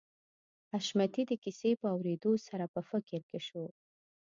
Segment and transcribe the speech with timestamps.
[0.71, 3.65] حشمتي د کيسې په اورېدو سره په فکر کې شو